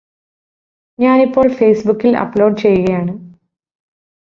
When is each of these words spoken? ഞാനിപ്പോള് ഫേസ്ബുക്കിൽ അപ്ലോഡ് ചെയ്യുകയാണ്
ഞാനിപ്പോള് 0.99 1.51
ഫേസ്ബുക്കിൽ 1.53 2.17
അപ്ലോഡ് 2.17 2.57
ചെയ്യുകയാണ് 2.57 3.13